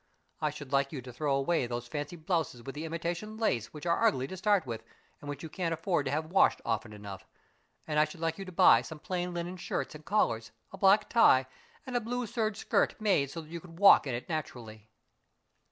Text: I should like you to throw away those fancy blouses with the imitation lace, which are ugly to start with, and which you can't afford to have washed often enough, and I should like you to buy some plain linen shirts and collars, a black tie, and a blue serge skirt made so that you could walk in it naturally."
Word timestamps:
I 0.41 0.49
should 0.49 0.71
like 0.71 0.91
you 0.91 0.99
to 1.03 1.13
throw 1.13 1.35
away 1.35 1.67
those 1.67 1.87
fancy 1.87 2.15
blouses 2.15 2.63
with 2.63 2.73
the 2.73 2.85
imitation 2.85 3.37
lace, 3.37 3.71
which 3.71 3.85
are 3.85 4.03
ugly 4.03 4.25
to 4.29 4.35
start 4.35 4.65
with, 4.65 4.81
and 5.19 5.29
which 5.29 5.43
you 5.43 5.47
can't 5.49 5.75
afford 5.75 6.07
to 6.07 6.11
have 6.11 6.31
washed 6.31 6.59
often 6.65 6.91
enough, 6.91 7.27
and 7.85 7.99
I 7.99 8.05
should 8.05 8.19
like 8.19 8.39
you 8.39 8.45
to 8.45 8.51
buy 8.51 8.81
some 8.81 8.97
plain 8.97 9.31
linen 9.31 9.57
shirts 9.57 9.93
and 9.93 10.03
collars, 10.03 10.49
a 10.73 10.77
black 10.79 11.07
tie, 11.07 11.45
and 11.85 11.95
a 11.95 12.01
blue 12.01 12.25
serge 12.25 12.57
skirt 12.57 12.99
made 12.99 13.29
so 13.29 13.41
that 13.41 13.49
you 13.51 13.59
could 13.61 13.77
walk 13.77 14.07
in 14.07 14.15
it 14.15 14.27
naturally." 14.27 14.89